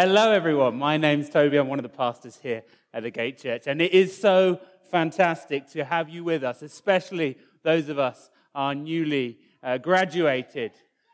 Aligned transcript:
Hello, 0.00 0.30
everyone. 0.30 0.76
My 0.78 0.96
name's 0.96 1.28
Toby. 1.28 1.56
I'm 1.56 1.66
one 1.66 1.80
of 1.80 1.82
the 1.82 1.88
pastors 1.88 2.38
here 2.40 2.62
at 2.94 3.02
the 3.02 3.10
Gate 3.10 3.36
Church. 3.36 3.64
And 3.66 3.82
it 3.82 3.90
is 3.90 4.16
so 4.16 4.60
fantastic 4.92 5.68
to 5.70 5.84
have 5.84 6.08
you 6.08 6.22
with 6.22 6.44
us, 6.44 6.62
especially 6.62 7.36
those 7.64 7.88
of 7.88 7.98
us 7.98 8.30
are 8.54 8.76
newly 8.76 9.40
uh, 9.60 9.76
graduated 9.78 10.70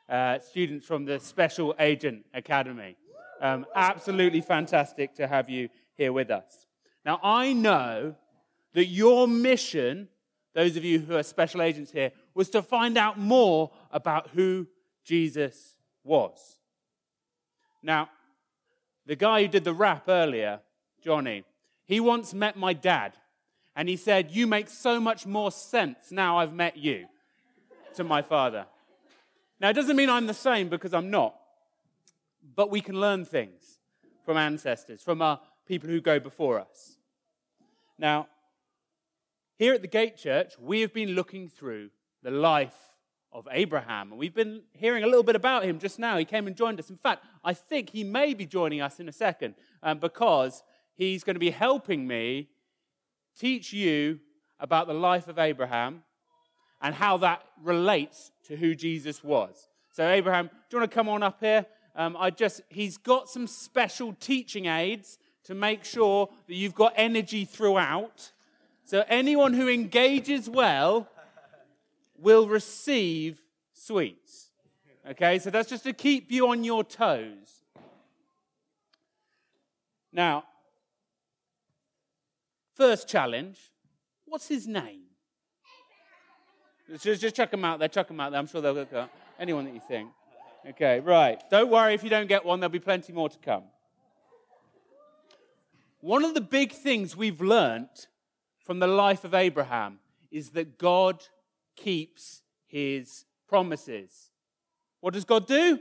uh, 0.06 0.38
students 0.38 0.84
from 0.86 1.06
the 1.06 1.18
Special 1.18 1.74
Agent 1.78 2.26
Academy. 2.34 2.94
Um, 3.40 3.64
absolutely 3.74 4.42
fantastic 4.42 5.14
to 5.14 5.26
have 5.26 5.48
you 5.48 5.70
here 5.96 6.12
with 6.12 6.30
us. 6.30 6.66
Now, 7.06 7.20
I 7.22 7.54
know 7.54 8.16
that 8.74 8.84
your 8.84 9.26
mission, 9.26 10.08
those 10.54 10.76
of 10.76 10.84
you 10.84 10.98
who 10.98 11.16
are 11.16 11.22
special 11.22 11.62
agents 11.62 11.90
here, 11.90 12.12
was 12.34 12.50
to 12.50 12.60
find 12.60 12.98
out 12.98 13.18
more 13.18 13.70
about 13.90 14.28
who 14.34 14.66
Jesus 15.06 15.76
was. 16.04 16.58
Now, 17.82 18.10
the 19.06 19.16
guy 19.16 19.42
who 19.42 19.48
did 19.48 19.64
the 19.64 19.74
rap 19.74 20.04
earlier, 20.08 20.60
Johnny, 21.02 21.44
he 21.84 22.00
once 22.00 22.32
met 22.32 22.56
my 22.56 22.72
dad, 22.72 23.14
and 23.76 23.88
he 23.88 23.96
said, 23.96 24.30
You 24.30 24.46
make 24.46 24.68
so 24.68 25.00
much 25.00 25.26
more 25.26 25.50
sense 25.52 26.10
now 26.10 26.38
I've 26.38 26.54
met 26.54 26.76
you, 26.76 27.06
to 27.94 28.04
my 28.04 28.22
father. 28.22 28.66
Now, 29.60 29.70
it 29.70 29.74
doesn't 29.74 29.96
mean 29.96 30.10
I'm 30.10 30.26
the 30.26 30.34
same 30.34 30.68
because 30.68 30.94
I'm 30.94 31.10
not, 31.10 31.34
but 32.54 32.70
we 32.70 32.80
can 32.80 33.00
learn 33.00 33.24
things 33.24 33.78
from 34.24 34.36
ancestors, 34.36 35.02
from 35.02 35.22
our 35.22 35.40
people 35.66 35.88
who 35.88 36.00
go 36.00 36.18
before 36.18 36.58
us. 36.58 36.96
Now, 37.98 38.28
here 39.56 39.74
at 39.74 39.82
the 39.82 39.88
Gate 39.88 40.16
Church, 40.16 40.54
we 40.58 40.80
have 40.80 40.92
been 40.92 41.10
looking 41.10 41.48
through 41.48 41.90
the 42.22 42.30
life 42.30 42.74
of 43.34 43.48
Abraham. 43.50 44.12
And 44.12 44.18
we've 44.18 44.34
been 44.34 44.62
hearing 44.72 45.02
a 45.02 45.06
little 45.06 45.24
bit 45.24 45.34
about 45.34 45.64
him 45.64 45.80
just 45.80 45.98
now. 45.98 46.16
He 46.16 46.24
came 46.24 46.46
and 46.46 46.54
joined 46.56 46.78
us. 46.78 46.88
In 46.88 46.96
fact, 46.96 47.24
I 47.42 47.52
think 47.52 47.90
he 47.90 48.04
may 48.04 48.32
be 48.32 48.46
joining 48.46 48.80
us 48.80 49.00
in 49.00 49.08
a 49.08 49.12
second 49.12 49.56
um, 49.82 49.98
because 49.98 50.62
he's 50.94 51.24
going 51.24 51.34
to 51.34 51.40
be 51.40 51.50
helping 51.50 52.06
me 52.06 52.48
teach 53.38 53.72
you 53.72 54.20
about 54.60 54.86
the 54.86 54.94
life 54.94 55.26
of 55.26 55.38
Abraham 55.38 56.04
and 56.80 56.94
how 56.94 57.16
that 57.18 57.44
relates 57.60 58.30
to 58.46 58.56
who 58.56 58.74
Jesus 58.76 59.24
was. 59.24 59.68
So, 59.90 60.08
Abraham, 60.08 60.46
do 60.46 60.52
you 60.76 60.78
want 60.78 60.90
to 60.90 60.94
come 60.94 61.08
on 61.08 61.22
up 61.24 61.40
here? 61.40 61.66
Um, 61.96 62.16
I 62.18 62.30
just, 62.30 62.62
he's 62.68 62.96
got 62.96 63.28
some 63.28 63.46
special 63.48 64.14
teaching 64.20 64.66
aids 64.66 65.18
to 65.44 65.54
make 65.54 65.84
sure 65.84 66.28
that 66.46 66.54
you've 66.54 66.74
got 66.74 66.92
energy 66.96 67.44
throughout. 67.44 68.32
So, 68.84 69.04
anyone 69.08 69.54
who 69.54 69.68
engages 69.68 70.48
well 70.48 71.08
will 72.24 72.48
receive 72.48 73.40
sweets. 73.72 74.48
Okay, 75.08 75.38
so 75.38 75.50
that's 75.50 75.68
just 75.68 75.84
to 75.84 75.92
keep 75.92 76.32
you 76.32 76.48
on 76.48 76.64
your 76.64 76.82
toes. 76.82 77.62
Now, 80.12 80.44
first 82.74 83.06
challenge 83.06 83.58
what's 84.34 84.48
his 84.48 84.66
name? 84.66 85.02
Just, 87.00 87.20
just 87.20 87.36
chuck 87.36 87.52
them 87.52 87.64
out 87.64 87.78
there, 87.78 87.86
chuck 87.86 88.08
them 88.08 88.18
out 88.18 88.32
there. 88.32 88.40
I'm 88.40 88.48
sure 88.48 88.60
they'll 88.60 88.72
look 88.72 88.92
up. 88.92 89.10
Anyone 89.38 89.64
that 89.66 89.74
you 89.74 89.80
think. 89.86 90.10
Okay, 90.70 90.98
right. 91.00 91.40
Don't 91.50 91.70
worry 91.70 91.94
if 91.94 92.02
you 92.02 92.10
don't 92.10 92.26
get 92.26 92.44
one, 92.44 92.58
there'll 92.58 92.72
be 92.72 92.80
plenty 92.80 93.12
more 93.12 93.28
to 93.28 93.38
come. 93.38 93.62
One 96.00 96.24
of 96.24 96.34
the 96.34 96.40
big 96.40 96.72
things 96.72 97.16
we've 97.16 97.40
learnt 97.40 98.08
from 98.58 98.80
the 98.80 98.86
life 98.88 99.24
of 99.24 99.34
Abraham 99.34 100.00
is 100.32 100.50
that 100.50 100.78
God 100.78 101.22
keeps 101.76 102.42
his 102.66 103.24
promises. 103.48 104.30
What 105.00 105.14
does 105.14 105.24
God 105.24 105.46
do? 105.46 105.78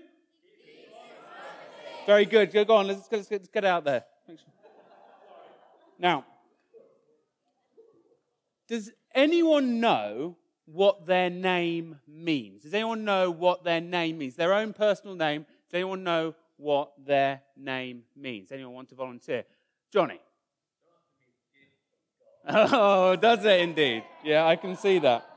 Very 2.06 2.26
good. 2.26 2.52
Go 2.52 2.76
on. 2.76 2.88
Let's, 2.88 3.08
let's, 3.12 3.32
let's 3.32 3.48
get 3.48 3.64
out 3.64 3.86
there. 3.86 4.04
Now, 5.98 6.26
does 8.68 8.92
anyone 9.16 9.80
know 9.80 10.38
what 10.66 11.06
their 11.06 11.30
name 11.30 12.00
means? 12.08 12.64
Does 12.64 12.74
anyone 12.74 13.06
know 13.06 13.32
what 13.32 13.64
their 13.64 13.82
name 13.82 14.18
means? 14.18 14.36
Their 14.36 14.54
own 14.54 14.74
personal 14.74 15.16
name. 15.16 15.46
Does 15.70 15.76
anyone 15.76 16.04
know 16.04 16.36
what 16.58 16.92
their 17.06 17.42
name 17.56 18.04
means? 18.16 18.52
Anyone 18.52 18.74
want 18.74 18.90
to 18.90 18.96
volunteer? 18.96 19.46
Johnny. 19.92 20.20
Oh, 22.46 23.16
does 23.16 23.46
it 23.46 23.62
indeed? 23.62 24.04
Yeah, 24.22 24.46
I 24.46 24.58
can 24.58 24.76
see 24.76 25.00
that. 25.00 25.33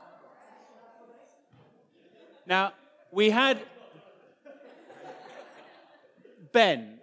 Now, 2.47 2.71
we 3.11 3.29
had 3.29 3.59
Ben. 6.53 6.99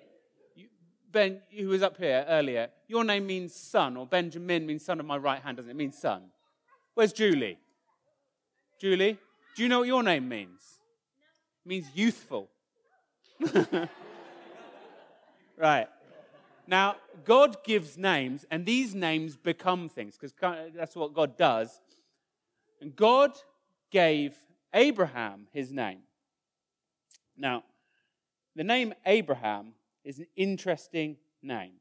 Ben, 1.12 1.42
who 1.56 1.68
was 1.68 1.82
up 1.82 1.98
here 1.98 2.24
earlier, 2.26 2.70
your 2.88 3.04
name 3.04 3.26
means 3.26 3.54
son, 3.54 3.96
or 3.96 4.06
Benjamin 4.06 4.66
means 4.66 4.84
son 4.84 4.98
of 4.98 5.06
my 5.06 5.18
right 5.18 5.40
hand, 5.40 5.58
doesn't 5.58 5.70
it? 5.70 5.74
It 5.74 5.76
means 5.76 5.98
son. 5.98 6.22
Where's 6.94 7.12
Julie? 7.12 7.58
Julie, 8.80 9.18
do 9.54 9.62
you 9.62 9.68
know 9.68 9.80
what 9.80 9.86
your 9.88 10.02
name 10.02 10.28
means? 10.28 10.80
It 11.64 11.68
means 11.68 11.86
youthful. 11.94 12.48
right. 15.56 15.88
Now, 16.66 16.96
God 17.24 17.62
gives 17.64 17.98
names, 17.98 18.46
and 18.50 18.64
these 18.64 18.94
names 18.94 19.36
become 19.36 19.90
things, 19.90 20.16
because 20.18 20.32
that's 20.74 20.96
what 20.96 21.12
God 21.12 21.36
does. 21.36 21.80
And 22.80 22.96
God 22.96 23.32
gave 23.90 24.34
Abraham 24.74 25.46
his 25.52 25.72
name. 25.72 26.00
Now, 27.36 27.64
the 28.56 28.64
name 28.64 28.92
Abraham 29.06 29.74
is 30.04 30.18
an 30.18 30.26
interesting 30.36 31.16
name. 31.42 31.74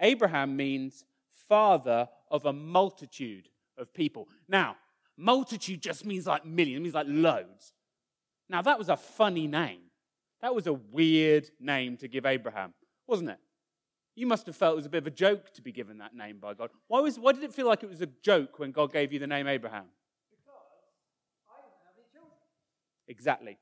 Abraham 0.00 0.56
means 0.56 1.04
father 1.48 2.08
of 2.30 2.44
a 2.46 2.52
multitude 2.52 3.48
of 3.76 3.92
people. 3.92 4.28
Now, 4.48 4.76
multitude 5.16 5.82
just 5.82 6.06
means 6.06 6.26
like 6.26 6.46
millions, 6.46 6.78
it 6.78 6.82
means 6.82 6.94
like 6.94 7.06
loads. 7.08 7.72
Now, 8.48 8.62
that 8.62 8.78
was 8.78 8.88
a 8.88 8.96
funny 8.96 9.46
name. 9.46 9.80
That 10.40 10.54
was 10.54 10.66
a 10.66 10.72
weird 10.72 11.50
name 11.60 11.96
to 11.98 12.08
give 12.08 12.26
Abraham, 12.26 12.74
wasn't 13.06 13.30
it? 13.30 13.38
You 14.14 14.26
must 14.26 14.46
have 14.46 14.56
felt 14.56 14.74
it 14.74 14.76
was 14.76 14.86
a 14.86 14.90
bit 14.90 14.98
of 14.98 15.06
a 15.06 15.12
joke 15.12 15.54
to 15.54 15.62
be 15.62 15.72
given 15.72 15.98
that 15.98 16.14
name 16.14 16.38
by 16.38 16.54
God. 16.54 16.70
Why, 16.88 17.00
was, 17.00 17.18
why 17.18 17.32
did 17.32 17.44
it 17.44 17.54
feel 17.54 17.66
like 17.66 17.82
it 17.82 17.88
was 17.88 18.02
a 18.02 18.08
joke 18.22 18.58
when 18.58 18.72
God 18.72 18.92
gave 18.92 19.12
you 19.12 19.18
the 19.18 19.26
name 19.26 19.46
Abraham? 19.46 19.86
Exactly. 23.08 23.58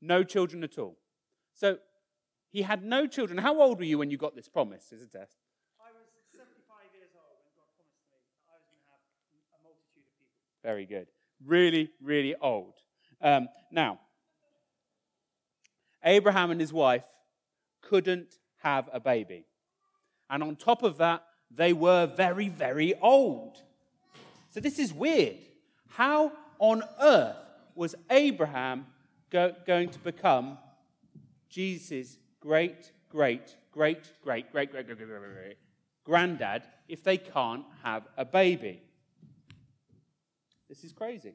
No 0.00 0.22
children 0.22 0.64
at 0.64 0.78
all. 0.78 0.96
So 1.54 1.78
he 2.50 2.62
had 2.62 2.84
no 2.84 3.06
children. 3.06 3.38
How 3.38 3.60
old 3.60 3.78
were 3.78 3.84
you 3.84 3.98
when 3.98 4.10
you 4.10 4.16
got 4.16 4.34
this 4.34 4.48
promise 4.48 4.92
as 4.92 5.02
a 5.02 5.06
test? 5.06 5.36
I 5.78 5.90
was 5.92 6.08
75 6.32 6.76
years 6.94 7.10
old 7.14 7.38
when 7.44 7.52
God 7.54 7.68
promised 7.76 8.02
me 8.10 8.18
I 8.48 8.56
was 8.56 8.64
going 8.66 8.80
to 8.80 8.90
have 8.90 9.60
a 9.60 9.62
multitude 9.62 10.02
of 10.02 10.14
people. 10.18 10.28
Very 10.62 10.86
good. 10.86 11.08
Really, 11.44 11.90
really 12.02 12.34
old. 12.40 12.74
Um, 13.22 13.48
now, 13.70 14.00
Abraham 16.04 16.50
and 16.50 16.60
his 16.60 16.72
wife 16.72 17.04
couldn't 17.82 18.36
have 18.62 18.88
a 18.92 19.00
baby. 19.00 19.44
And 20.28 20.42
on 20.42 20.56
top 20.56 20.82
of 20.82 20.98
that, 20.98 21.24
they 21.50 21.72
were 21.72 22.06
very, 22.06 22.48
very 22.48 22.94
old. 23.00 23.58
So 24.50 24.60
this 24.60 24.78
is 24.78 24.92
weird. 24.92 25.36
How 25.88 26.32
on 26.58 26.82
earth 27.00 27.36
was 27.74 27.94
Abraham 28.10 28.86
go, 29.30 29.54
going 29.66 29.88
to 29.90 29.98
become 29.98 30.58
Jesus' 31.48 32.18
great, 32.40 32.92
great, 33.08 33.56
great, 33.72 34.12
great, 34.22 34.52
great, 34.52 34.72
great, 34.72 34.86
great, 34.86 34.86
great, 34.86 35.08
great, 35.08 35.34
great 35.34 35.56
granddad 36.04 36.64
if 36.88 37.02
they 37.02 37.16
can't 37.16 37.64
have 37.82 38.02
a 38.16 38.24
baby? 38.24 38.82
This 40.68 40.84
is 40.84 40.92
crazy. 40.92 41.34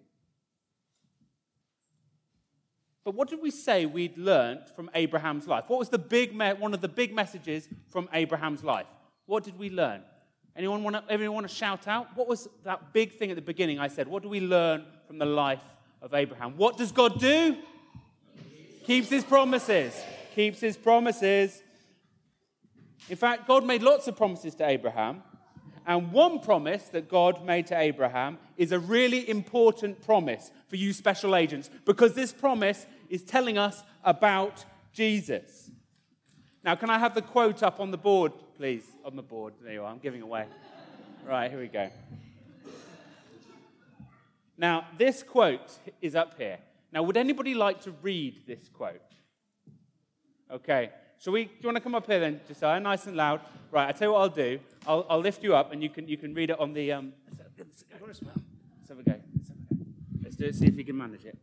But 3.04 3.14
what 3.14 3.30
did 3.30 3.42
we 3.42 3.52
say 3.52 3.86
we'd 3.86 4.18
learnt 4.18 4.76
from 4.76 4.90
Abraham's 4.96 5.48
life? 5.48 5.66
What 5.68 5.78
was 5.80 5.90
the 5.90 6.00
big 6.00 6.36
me- 6.36 6.54
one 6.54 6.74
of 6.74 6.82
the 6.82 6.88
big 6.88 7.14
messages 7.14 7.70
from 7.88 8.10
Abraham's 8.14 8.64
life? 8.64 8.88
What 9.28 9.44
did 9.44 9.60
we 9.60 9.70
learn? 9.70 10.02
Anyone 10.56 10.84
want 10.84 10.96
to, 10.96 11.04
anyone 11.10 11.36
want 11.36 11.48
to 11.48 11.54
shout 11.54 11.88
out? 11.88 12.08
What 12.16 12.28
was 12.28 12.48
that 12.64 12.94
big 12.94 13.14
thing 13.14 13.30
at 13.30 13.36
the 13.36 13.42
beginning 13.42 13.80
I 13.80 13.90
said? 13.90 14.08
What 14.08 14.24
do 14.24 14.30
we 14.30 14.40
learn 14.40 14.86
from 15.06 15.20
the 15.20 15.26
life 15.26 15.62
of 16.06 16.14
Abraham. 16.14 16.56
What 16.56 16.78
does 16.78 16.92
God 16.92 17.20
do? 17.20 17.58
Keeps 18.86 19.10
his 19.10 19.24
promises. 19.24 20.00
Keeps 20.36 20.60
his 20.60 20.78
promises. 20.78 21.64
In 23.10 23.18
fact, 23.18 23.48
God 23.48 23.66
made 23.66 23.82
lots 23.82 24.08
of 24.08 24.16
promises 24.16 24.54
to 24.56 24.68
Abraham. 24.68 25.24
And 25.88 26.12
one 26.12 26.40
promise 26.40 26.84
that 26.90 27.10
God 27.10 27.44
made 27.44 27.68
to 27.68 27.78
Abraham 27.78 28.38
is 28.56 28.72
a 28.72 28.80
really 28.80 29.28
important 29.28 30.04
promise 30.04 30.52
for 30.68 30.76
you 30.76 30.94
special 30.94 31.36
agents 31.36 31.72
because 31.86 32.14
this 32.14 32.32
promise 32.32 32.86
is 33.10 33.24
telling 33.24 33.58
us 33.58 33.84
about 34.04 34.64
Jesus. 34.94 35.72
Now, 36.64 36.76
can 36.76 36.90
I 36.92 37.00
have 37.00 37.16
the 37.16 37.22
quote 37.22 37.64
up 37.64 37.80
on 37.80 37.90
the 37.90 37.98
board, 37.98 38.32
please? 38.58 38.84
On 39.04 39.16
the 39.16 39.24
board. 39.24 39.54
There 39.62 39.74
you 39.74 39.84
are. 39.84 39.92
I'm 39.92 40.00
giving 40.00 40.22
away. 40.22 40.46
Right, 41.28 41.50
here 41.50 41.60
we 41.60 41.68
go. 41.68 41.90
Now, 44.58 44.86
this 44.98 45.24
quote 45.24 45.72
is 46.02 46.16
up 46.16 46.36
here. 46.38 46.58
Now, 46.92 47.04
would 47.04 47.18
anybody 47.18 47.54
like 47.54 47.82
to 47.82 47.92
read 48.02 48.42
this 48.48 48.70
quote? 48.72 49.02
Okay. 50.50 50.92
Shall 51.20 51.34
we? 51.34 51.46
Do 51.46 51.52
you 51.62 51.68
want 51.68 51.78
to 51.78 51.82
come 51.82 51.96
up 51.96 52.06
here 52.08 52.20
then, 52.20 52.40
Josiah? 52.48 52.80
Nice 52.80 53.08
and 53.08 53.16
loud. 53.18 53.42
Right. 53.72 53.90
I 53.90 53.92
tell 53.92 54.10
you 54.10 54.14
what 54.14 54.20
I'll 54.20 54.30
do. 54.30 54.60
I'll, 54.86 55.06
I'll 55.10 55.20
lift 55.20 55.44
you 55.44 55.56
up, 55.56 55.72
and 55.72 55.82
you 55.82 55.90
can 55.90 56.08
you 56.08 56.18
can 56.18 56.34
read 56.34 56.50
it 56.52 56.60
on 56.60 56.74
the. 56.74 56.92
Um, 56.92 57.14
let's, 57.28 57.40
have 57.40 57.48
a 57.48 57.60
go. 57.60 58.06
Let's 58.78 58.90
have 58.90 59.00
a 59.00 59.04
go. 59.04 59.16
Let's 60.24 60.36
do 60.36 60.46
it. 60.46 60.56
See 60.56 60.68
if 60.68 60.78
you 60.78 60.86
can 60.86 60.98
manage 60.98 61.26
it. 61.26 61.38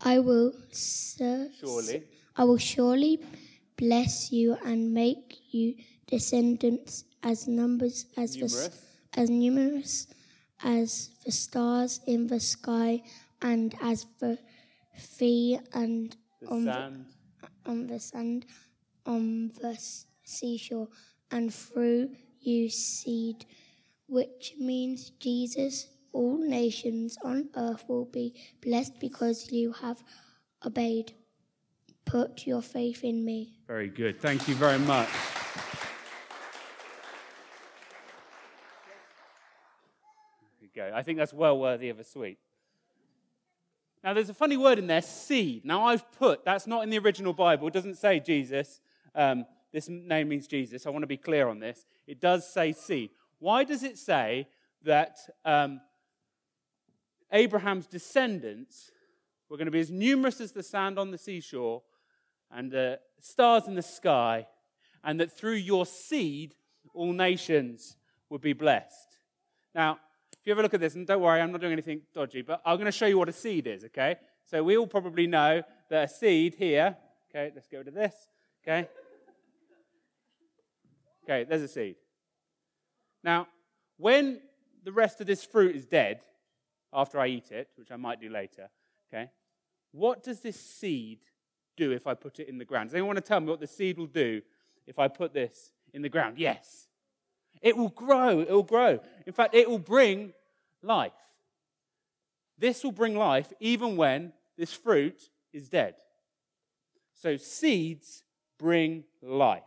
I 0.00 0.18
will 0.18 0.52
ser- 0.70 1.48
Surely. 1.58 2.04
I 2.36 2.44
will 2.44 2.58
surely 2.58 3.22
bless 3.76 4.30
you 4.30 4.56
and 4.64 4.92
make 4.92 5.38
you 5.50 5.74
descendants 6.06 7.04
as 7.22 7.48
numbers 7.48 8.06
as 8.16 8.34
the, 8.34 8.40
Numerous. 8.40 8.66
s- 8.66 8.85
as 9.16 9.30
numerous 9.30 10.06
as 10.62 11.10
the 11.24 11.32
stars 11.32 12.00
in 12.06 12.26
the 12.28 12.40
sky 12.40 13.02
and 13.42 13.74
as 13.82 14.06
the 14.20 14.38
sea 14.96 15.58
and 15.72 16.16
The 16.40 16.48
on 16.48 16.64
the, 16.64 16.72
sand. 16.72 17.06
on 17.66 17.86
the 17.86 18.00
sand 18.00 18.46
on 19.04 19.52
the 19.60 19.78
seashore 20.24 20.88
and 21.30 21.52
through 21.52 22.10
you 22.40 22.68
seed 22.70 23.44
which 24.08 24.54
means 24.58 25.10
Jesus 25.20 25.88
all 26.12 26.38
nations 26.38 27.18
on 27.24 27.48
earth 27.56 27.84
will 27.88 28.06
be 28.06 28.34
blessed 28.62 28.98
because 29.00 29.52
you 29.52 29.72
have 29.72 30.02
obeyed 30.64 31.12
put 32.06 32.46
your 32.46 32.62
faith 32.62 33.02
in 33.04 33.24
me 33.24 33.58
Very 33.66 33.88
good. 33.88 34.20
Thank 34.20 34.48
you 34.48 34.54
very 34.54 34.78
much. 34.78 35.08
I 40.94 41.02
think 41.02 41.18
that's 41.18 41.32
well 41.32 41.58
worthy 41.58 41.88
of 41.88 41.98
a 41.98 42.04
sweet. 42.04 42.38
Now, 44.04 44.14
there's 44.14 44.28
a 44.28 44.34
funny 44.34 44.56
word 44.56 44.78
in 44.78 44.86
there, 44.86 45.02
seed. 45.02 45.64
Now, 45.64 45.86
I've 45.86 46.10
put, 46.12 46.44
that's 46.44 46.66
not 46.66 46.84
in 46.84 46.90
the 46.90 46.98
original 46.98 47.32
Bible. 47.32 47.66
It 47.66 47.74
doesn't 47.74 47.96
say 47.96 48.20
Jesus. 48.20 48.80
Um, 49.14 49.46
this 49.72 49.88
name 49.88 50.28
means 50.28 50.46
Jesus. 50.46 50.86
I 50.86 50.90
want 50.90 51.02
to 51.02 51.08
be 51.08 51.16
clear 51.16 51.48
on 51.48 51.58
this. 51.58 51.86
It 52.06 52.20
does 52.20 52.48
say 52.48 52.72
seed. 52.72 53.10
Why 53.38 53.64
does 53.64 53.82
it 53.82 53.98
say 53.98 54.46
that 54.84 55.18
um, 55.44 55.80
Abraham's 57.32 57.86
descendants 57.86 58.92
were 59.48 59.56
going 59.56 59.66
to 59.66 59.72
be 59.72 59.80
as 59.80 59.90
numerous 59.90 60.40
as 60.40 60.52
the 60.52 60.62
sand 60.62 60.98
on 60.98 61.10
the 61.10 61.18
seashore 61.18 61.82
and 62.50 62.70
the 62.70 63.00
stars 63.20 63.66
in 63.66 63.74
the 63.74 63.82
sky, 63.82 64.46
and 65.02 65.18
that 65.20 65.36
through 65.36 65.54
your 65.54 65.84
seed 65.84 66.54
all 66.94 67.12
nations 67.12 67.96
would 68.30 68.40
be 68.40 68.52
blessed. 68.52 69.18
Now, 69.74 69.98
you 70.46 70.52
ever 70.52 70.62
look 70.62 70.74
at 70.74 70.80
this, 70.80 70.94
and 70.94 71.06
don't 71.06 71.20
worry, 71.20 71.40
I'm 71.40 71.52
not 71.52 71.60
doing 71.60 71.72
anything 71.72 72.02
dodgy, 72.14 72.42
but 72.42 72.62
I'm 72.64 72.76
going 72.76 72.86
to 72.86 72.92
show 72.92 73.06
you 73.06 73.18
what 73.18 73.28
a 73.28 73.32
seed 73.32 73.66
is, 73.66 73.84
okay? 73.84 74.16
So 74.44 74.62
we 74.62 74.76
all 74.76 74.86
probably 74.86 75.26
know 75.26 75.62
that 75.90 76.04
a 76.04 76.08
seed 76.08 76.54
here, 76.54 76.96
okay, 77.30 77.50
let's 77.54 77.66
go 77.66 77.82
to 77.82 77.90
this, 77.90 78.14
okay? 78.62 78.88
Okay, 81.24 81.44
there's 81.44 81.62
a 81.62 81.68
seed. 81.68 81.96
Now, 83.24 83.48
when 83.96 84.40
the 84.84 84.92
rest 84.92 85.20
of 85.20 85.26
this 85.26 85.44
fruit 85.44 85.74
is 85.74 85.84
dead, 85.84 86.20
after 86.92 87.18
I 87.18 87.26
eat 87.26 87.50
it, 87.50 87.68
which 87.76 87.90
I 87.90 87.96
might 87.96 88.20
do 88.20 88.28
later, 88.28 88.68
okay, 89.12 89.30
what 89.90 90.22
does 90.22 90.40
this 90.40 90.60
seed 90.60 91.18
do 91.76 91.90
if 91.90 92.06
I 92.06 92.14
put 92.14 92.38
it 92.38 92.48
in 92.48 92.58
the 92.58 92.64
ground? 92.64 92.90
Does 92.90 92.94
anyone 92.94 93.08
want 93.08 93.18
to 93.18 93.28
tell 93.28 93.40
me 93.40 93.48
what 93.48 93.60
the 93.60 93.66
seed 93.66 93.98
will 93.98 94.06
do 94.06 94.42
if 94.86 94.98
I 94.98 95.08
put 95.08 95.34
this 95.34 95.72
in 95.92 96.02
the 96.02 96.08
ground? 96.08 96.38
Yes. 96.38 96.85
It 97.66 97.76
will 97.76 97.88
grow. 97.88 98.38
It 98.38 98.50
will 98.50 98.62
grow. 98.62 99.00
In 99.26 99.32
fact, 99.32 99.52
it 99.52 99.68
will 99.68 99.80
bring 99.80 100.32
life. 100.84 101.10
This 102.56 102.84
will 102.84 102.92
bring 102.92 103.16
life 103.16 103.52
even 103.58 103.96
when 103.96 104.32
this 104.56 104.72
fruit 104.72 105.30
is 105.52 105.68
dead. 105.68 105.96
So, 107.12 107.36
seeds 107.36 108.22
bring 108.56 109.02
life. 109.20 109.64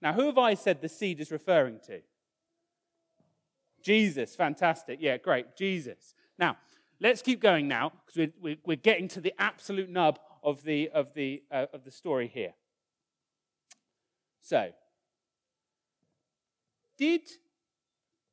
Now, 0.00 0.14
who 0.14 0.24
have 0.28 0.38
I 0.38 0.54
said 0.54 0.80
the 0.80 0.88
seed 0.88 1.20
is 1.20 1.30
referring 1.30 1.78
to? 1.88 2.00
Jesus. 3.82 4.34
Fantastic. 4.34 4.98
Yeah, 5.02 5.18
great. 5.18 5.56
Jesus. 5.56 6.14
Now, 6.38 6.56
let's 7.00 7.20
keep 7.20 7.38
going 7.38 7.68
now 7.68 7.92
because 8.06 8.30
we're, 8.40 8.56
we're, 8.64 8.76
getting 8.76 9.08
to 9.08 9.20
the 9.20 9.34
absolute 9.38 9.90
nub 9.90 10.18
of 10.42 10.62
the, 10.62 10.88
of 10.88 11.12
the, 11.12 11.42
uh, 11.50 11.66
of 11.74 11.84
the 11.84 11.90
story 11.90 12.28
here. 12.28 12.54
So, 14.40 14.70
did, 16.98 17.22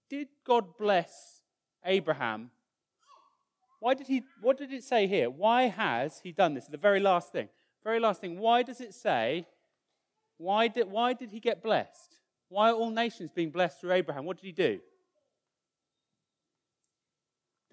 did 0.10 0.28
God 0.46 0.78
bless 0.78 1.42
Abraham? 1.86 2.50
Why 3.80 3.94
did 3.94 4.08
he, 4.08 4.24
what 4.42 4.58
did 4.58 4.74
it 4.74 4.84
say 4.84 5.08
here? 5.08 5.30
Why 5.30 5.64
has 5.64 6.20
he 6.24 6.32
done 6.32 6.56
this? 6.56 6.66
The 6.66 6.78
very 6.78 7.00
last 7.00 7.32
thing. 7.32 7.50
Very 7.84 8.00
last 8.00 8.20
thing. 8.20 8.40
Why 8.40 8.64
does 8.64 8.82
it 8.82 8.94
say, 8.94 9.46
why 10.38 10.68
did, 10.68 10.90
why 10.90 11.14
did 11.14 11.30
he 11.32 11.40
get 11.40 11.62
blessed? 11.62 12.18
Why 12.50 12.72
are 12.72 12.74
all 12.74 12.90
nations 12.90 13.30
being 13.34 13.52
blessed 13.52 13.80
through 13.80 13.94
Abraham? 13.94 14.26
What 14.26 14.38
did 14.38 14.46
he 14.46 14.52
do? 14.52 14.80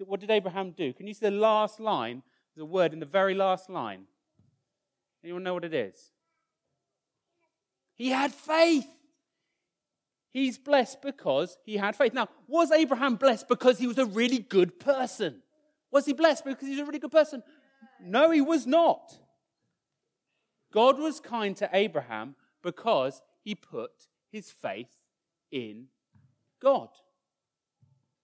What 0.05 0.19
did 0.19 0.31
Abraham 0.31 0.71
do? 0.71 0.91
Can 0.93 1.07
you 1.07 1.13
see 1.13 1.25
the 1.27 1.31
last 1.31 1.79
line? 1.79 2.23
There's 2.55 2.63
a 2.63 2.65
word 2.65 2.93
in 2.93 2.99
the 2.99 3.05
very 3.05 3.33
last 3.33 3.69
line. 3.69 4.03
Anyone 5.23 5.43
know 5.43 5.53
what 5.53 5.63
it 5.63 5.73
is? 5.73 6.11
He 7.95 8.09
had 8.09 8.33
faith. 8.33 8.87
He's 10.33 10.57
blessed 10.57 11.03
because 11.03 11.59
he 11.63 11.77
had 11.77 11.95
faith. 11.95 12.11
Now, 12.11 12.27
was 12.47 12.71
Abraham 12.71 13.15
blessed 13.17 13.47
because 13.47 13.77
he 13.77 13.85
was 13.85 13.99
a 13.99 14.05
really 14.05 14.39
good 14.39 14.79
person? 14.79 15.43
Was 15.91 16.07
he 16.07 16.13
blessed 16.13 16.43
because 16.43 16.67
he 16.67 16.71
was 16.71 16.79
a 16.79 16.85
really 16.85 16.97
good 16.97 17.11
person? 17.11 17.43
No, 18.01 18.31
he 18.31 18.41
was 18.41 18.65
not. 18.65 19.15
God 20.73 20.97
was 20.97 21.19
kind 21.19 21.55
to 21.57 21.69
Abraham 21.71 22.35
because 22.63 23.21
he 23.43 23.53
put 23.53 23.91
his 24.31 24.49
faith 24.49 24.89
in 25.51 25.85
God. 26.59 26.89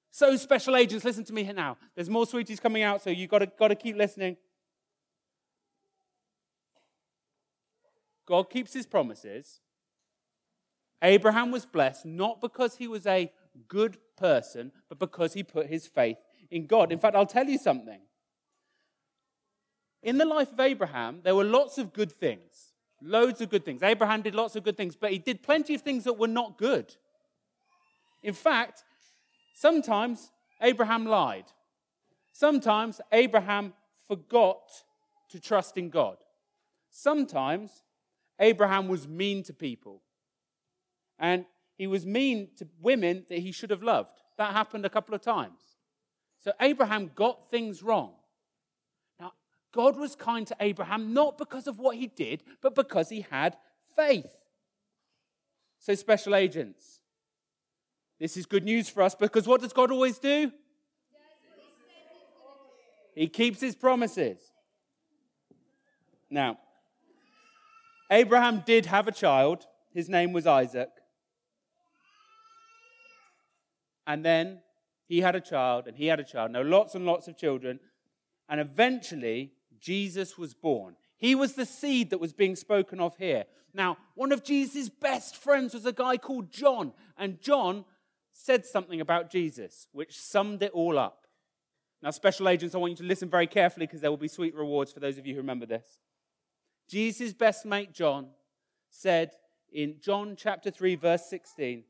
So, 0.10 0.36
special 0.36 0.76
agents, 0.76 1.06
listen 1.06 1.24
to 1.26 1.34
me 1.34 1.44
here 1.44 1.54
now. 1.54 1.78
There's 1.94 2.10
more 2.10 2.26
sweeties 2.26 2.60
coming 2.60 2.82
out, 2.82 3.04
so 3.04 3.12
you've 3.12 3.30
got 3.30 3.40
to, 3.40 3.46
got 3.46 3.68
to 3.68 3.76
keep 3.76 3.96
listening. 3.96 4.36
God 8.26 8.50
keeps 8.50 8.74
his 8.74 8.88
promises. 8.88 9.60
Abraham 11.02 11.52
was 11.52 11.66
blessed 11.66 12.06
not 12.06 12.42
because 12.42 12.76
he 12.76 12.88
was 12.88 13.06
a 13.08 13.32
good 13.68 13.98
person, 14.18 14.72
but 14.90 15.00
because 15.00 15.34
he 15.34 15.44
put 15.44 15.68
his 15.68 15.88
faith 15.88 16.18
in 16.52 16.66
God. 16.66 16.92
In 16.92 17.00
fact, 17.00 17.16
I'll 17.16 17.26
tell 17.26 17.48
you 17.48 17.58
something. 17.58 18.00
In 20.02 20.18
the 20.18 20.26
life 20.26 20.52
of 20.52 20.60
Abraham, 20.60 21.22
there 21.24 21.36
were 21.36 21.44
lots 21.44 21.78
of 21.78 21.94
good 21.94 22.12
things, 22.12 22.74
loads 23.02 23.42
of 23.42 23.50
good 23.50 23.66
things. 23.66 23.84
Abraham 23.84 24.22
did 24.22 24.36
lots 24.36 24.56
of 24.56 24.64
good 24.64 24.78
things, 24.78 24.96
but 24.96 25.12
he 25.12 25.20
did 25.20 25.44
plenty 25.44 25.76
of 25.76 25.82
things 25.82 26.06
that 26.06 26.14
were 26.14 26.28
not 26.28 26.58
good. 26.58 26.96
In 28.24 28.34
fact, 28.34 28.84
sometimes 29.56 30.32
Abraham 30.62 31.06
lied. 31.06 31.46
Sometimes 32.32 33.02
Abraham 33.12 33.74
forgot 34.08 34.62
to 35.30 35.40
trust 35.40 35.78
in 35.78 35.90
God. 35.90 36.18
Sometimes 36.90 37.84
Abraham 38.40 38.88
was 38.88 39.08
mean 39.08 39.44
to 39.44 39.54
people. 39.54 40.02
And 41.20 41.46
he 41.78 41.88
was 41.88 42.06
mean 42.06 42.50
to 42.58 42.68
women 42.82 43.26
that 43.30 43.40
he 43.40 43.52
should 43.52 43.70
have 43.70 43.84
loved. 43.84 44.22
That 44.38 44.54
happened 44.54 44.86
a 44.86 44.90
couple 44.90 45.14
of 45.14 45.22
times. 45.22 45.62
So 46.40 46.54
Abraham 46.62 47.12
got 47.14 47.50
things 47.50 47.84
wrong. 47.84 48.14
Now, 49.20 49.34
God 49.74 49.98
was 49.98 50.16
kind 50.16 50.48
to 50.48 50.56
Abraham 50.60 51.14
not 51.14 51.38
because 51.38 51.68
of 51.68 51.78
what 51.78 51.98
he 51.98 52.08
did, 52.08 52.44
but 52.62 52.76
because 52.76 53.10
he 53.10 53.22
had 53.30 53.58
faith. 53.96 54.32
So, 55.80 55.96
special 55.96 56.36
agents, 56.36 57.00
this 58.20 58.36
is 58.36 58.46
good 58.46 58.66
news 58.66 58.90
for 58.90 59.02
us 59.02 59.16
because 59.16 59.48
what 59.48 59.62
does 59.62 59.72
God 59.72 59.92
always 59.92 60.20
do? 60.20 60.52
He 63.16 63.28
keeps 63.28 63.60
his 63.60 63.76
promises. 63.76 64.40
Now, 66.30 66.58
Abraham 68.12 68.64
did 68.66 68.86
have 68.86 69.08
a 69.08 69.12
child. 69.12 69.66
His 69.94 70.10
name 70.10 70.34
was 70.34 70.46
Isaac. 70.46 70.90
And 74.10 74.26
then 74.26 74.62
he 75.08 75.22
had 75.22 75.36
a 75.36 75.40
child, 75.40 75.86
and 75.86 75.96
he 75.96 76.08
had 76.08 76.20
a 76.20 76.24
child. 76.24 76.50
Now, 76.52 76.64
lots 76.64 76.96
and 76.96 77.06
lots 77.06 77.28
of 77.28 77.38
children. 77.38 77.80
And 78.50 78.60
eventually, 78.60 79.54
Jesus 79.80 80.36
was 80.36 80.56
born. 80.56 80.96
He 81.16 81.36
was 81.36 81.54
the 81.54 81.66
seed 81.66 82.10
that 82.10 82.20
was 82.20 82.34
being 82.34 82.56
spoken 82.56 83.00
of 83.00 83.16
here. 83.18 83.46
Now, 83.72 83.98
one 84.16 84.32
of 84.32 84.44
Jesus' 84.44 84.90
best 84.90 85.36
friends 85.36 85.76
was 85.76 85.86
a 85.86 85.94
guy 85.94 86.18
called 86.18 86.52
John. 86.52 86.92
And 87.20 87.40
John 87.40 87.86
said 88.32 88.66
something 88.66 89.00
about 89.00 89.30
Jesus, 89.30 89.88
which 89.92 90.20
summed 90.20 90.64
it 90.64 90.72
all 90.72 90.98
up. 90.98 91.28
Now, 92.02 92.10
special 92.10 92.50
agents, 92.50 92.74
I 92.74 92.80
want 92.80 92.92
you 92.92 92.98
to 92.98 93.04
listen 93.04 93.30
very 93.30 93.46
carefully 93.46 93.86
because 93.86 94.02
there 94.02 94.10
will 94.10 94.18
be 94.18 94.28
sweet 94.28 94.56
rewards 94.56 94.92
for 94.92 95.02
those 95.02 95.20
of 95.20 95.28
you 95.28 95.36
who 95.36 95.42
remember 95.42 95.68
this. 95.68 95.86
Jesus' 96.88 97.34
best 97.34 97.64
mate, 97.64 97.94
John, 97.94 98.30
said 98.90 99.34
in 99.72 99.98
John 100.02 100.36
chapter 100.36 100.72
3, 100.72 100.96
verse 100.96 101.30
16, 101.30 101.84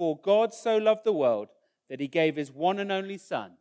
For 0.00 0.16
God 0.16 0.54
so 0.54 0.78
loved 0.78 1.04
the 1.04 1.12
world 1.12 1.48
that 1.90 2.00
he 2.00 2.08
gave 2.08 2.36
his 2.36 2.50
one 2.50 2.78
and 2.78 2.90
only 2.90 3.18
Son, 3.18 3.58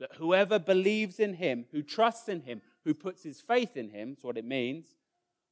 that 0.00 0.16
whoever 0.16 0.58
believes 0.58 1.20
in 1.20 1.34
him, 1.34 1.66
who 1.70 1.80
trusts 1.80 2.28
in 2.28 2.40
him, 2.40 2.60
who 2.84 2.92
puts 2.92 3.22
his 3.22 3.40
faith 3.40 3.76
in 3.76 3.90
him, 3.90 4.14
that's 4.14 4.24
what 4.24 4.36
it 4.36 4.44
means, 4.44 4.96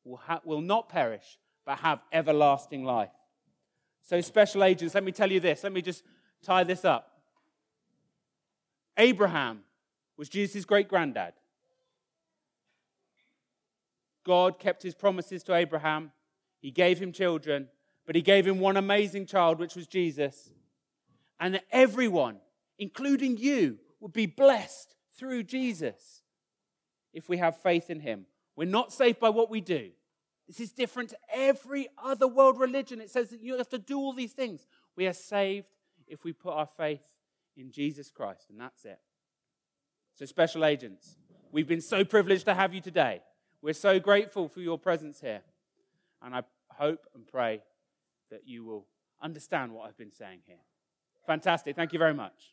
will, 0.02 0.16
ha- 0.16 0.40
will 0.44 0.60
not 0.60 0.88
perish, 0.88 1.38
but 1.64 1.78
have 1.78 2.00
everlasting 2.12 2.82
life. 2.82 3.12
So, 4.02 4.20
special 4.20 4.64
agents, 4.64 4.96
let 4.96 5.04
me 5.04 5.12
tell 5.12 5.30
you 5.30 5.38
this. 5.38 5.62
Let 5.62 5.72
me 5.72 5.82
just 5.82 6.02
tie 6.42 6.64
this 6.64 6.84
up. 6.84 7.20
Abraham 8.98 9.60
was 10.16 10.28
Jesus' 10.28 10.64
great 10.64 10.88
granddad. 10.88 11.34
God 14.24 14.58
kept 14.58 14.82
his 14.82 14.96
promises 14.96 15.44
to 15.44 15.54
Abraham. 15.54 16.10
He 16.60 16.72
gave 16.72 16.98
him 16.98 17.12
children, 17.12 17.68
but 18.06 18.16
he 18.16 18.22
gave 18.22 18.46
him 18.46 18.58
one 18.60 18.76
amazing 18.76 19.26
child, 19.26 19.58
which 19.58 19.74
was 19.74 19.86
Jesus. 19.86 20.50
And 21.40 21.54
that 21.54 21.64
everyone, 21.70 22.36
including 22.78 23.38
you, 23.38 23.78
would 24.00 24.12
be 24.12 24.26
blessed 24.26 24.94
through 25.18 25.44
Jesus 25.44 26.22
if 27.12 27.28
we 27.28 27.38
have 27.38 27.56
faith 27.56 27.90
in 27.90 28.00
him. 28.00 28.26
We're 28.56 28.66
not 28.66 28.92
saved 28.92 29.20
by 29.20 29.30
what 29.30 29.50
we 29.50 29.60
do. 29.60 29.90
This 30.46 30.60
is 30.60 30.72
different 30.72 31.10
to 31.10 31.18
every 31.32 31.88
other 32.02 32.28
world 32.28 32.58
religion. 32.58 33.00
It 33.00 33.10
says 33.10 33.30
that 33.30 33.40
you 33.40 33.56
have 33.56 33.70
to 33.70 33.78
do 33.78 33.98
all 33.98 34.12
these 34.12 34.32
things. 34.32 34.66
We 34.94 35.06
are 35.06 35.14
saved 35.14 35.68
if 36.06 36.24
we 36.24 36.32
put 36.32 36.52
our 36.52 36.66
faith 36.66 37.02
in 37.56 37.70
Jesus 37.70 38.10
Christ, 38.10 38.50
and 38.50 38.60
that's 38.60 38.84
it. 38.84 38.98
So, 40.12 40.26
special 40.26 40.64
agents, 40.64 41.16
we've 41.50 41.66
been 41.66 41.80
so 41.80 42.04
privileged 42.04 42.44
to 42.44 42.54
have 42.54 42.74
you 42.74 42.80
today. 42.80 43.22
We're 43.62 43.72
so 43.72 43.98
grateful 43.98 44.48
for 44.48 44.60
your 44.60 44.78
presence 44.78 45.20
here. 45.20 45.40
And 46.20 46.34
I 46.34 46.42
hope 46.70 47.06
and 47.14 47.26
pray 47.26 47.62
that 48.34 48.48
you 48.48 48.64
will 48.64 48.86
understand 49.22 49.72
what 49.72 49.86
I've 49.86 49.96
been 49.96 50.12
saying 50.12 50.40
here. 50.44 50.64
Fantastic. 51.24 51.76
Thank 51.76 51.92
you 51.92 51.98
very 52.00 52.14
much. 52.14 52.52